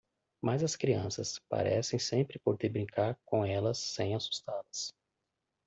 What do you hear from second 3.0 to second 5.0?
com elas sem assustá-las.